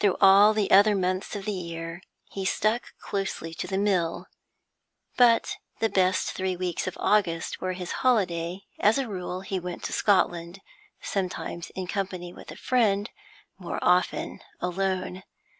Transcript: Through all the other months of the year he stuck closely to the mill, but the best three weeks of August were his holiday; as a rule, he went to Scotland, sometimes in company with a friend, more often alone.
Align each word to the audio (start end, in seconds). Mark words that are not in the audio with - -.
Through 0.00 0.16
all 0.20 0.54
the 0.54 0.72
other 0.72 0.96
months 0.96 1.36
of 1.36 1.44
the 1.44 1.52
year 1.52 2.02
he 2.32 2.44
stuck 2.44 2.98
closely 2.98 3.54
to 3.54 3.68
the 3.68 3.78
mill, 3.78 4.26
but 5.16 5.56
the 5.78 5.88
best 5.88 6.32
three 6.32 6.56
weeks 6.56 6.88
of 6.88 6.96
August 6.98 7.60
were 7.60 7.74
his 7.74 7.92
holiday; 8.02 8.64
as 8.80 8.98
a 8.98 9.06
rule, 9.06 9.42
he 9.42 9.60
went 9.60 9.84
to 9.84 9.92
Scotland, 9.92 10.60
sometimes 11.00 11.70
in 11.76 11.86
company 11.86 12.32
with 12.32 12.50
a 12.50 12.56
friend, 12.56 13.10
more 13.56 13.78
often 13.82 14.40
alone. 14.60 15.22